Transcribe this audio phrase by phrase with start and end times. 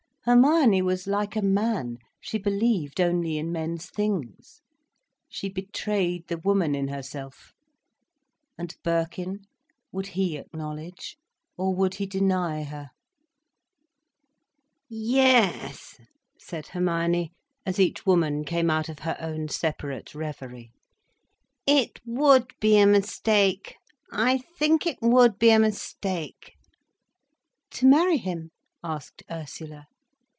[0.23, 4.61] Hermione was like a man, she believed only in men's things.
[5.27, 7.53] She betrayed the woman in herself.
[8.55, 9.47] And Birkin,
[9.91, 11.17] would he acknowledge,
[11.57, 12.91] or would he deny her?
[14.89, 15.97] "Yes,"
[16.39, 17.31] said Hermione,
[17.65, 20.71] as each woman came out of her own separate reverie.
[21.65, 26.53] "It would be a mistake—I think it would be a mistake—"
[27.71, 28.51] "To marry him?"
[28.83, 29.87] asked Ursula.